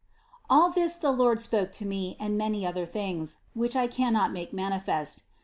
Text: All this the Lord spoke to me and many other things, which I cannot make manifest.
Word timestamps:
All 0.49 0.71
this 0.71 0.95
the 0.95 1.11
Lord 1.11 1.39
spoke 1.39 1.71
to 1.73 1.85
me 1.85 2.17
and 2.19 2.35
many 2.35 2.65
other 2.65 2.87
things, 2.87 3.37
which 3.53 3.75
I 3.75 3.85
cannot 3.85 4.33
make 4.33 4.51
manifest. 4.51 5.21